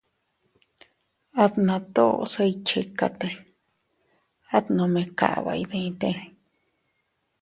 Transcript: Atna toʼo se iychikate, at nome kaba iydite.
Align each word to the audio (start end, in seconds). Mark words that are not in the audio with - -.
Atna 1.43 1.75
toʼo 1.95 2.23
se 2.33 2.41
iychikate, 2.51 3.29
at 4.55 4.65
nome 4.77 5.01
kaba 5.19 5.51
iydite. 5.61 6.09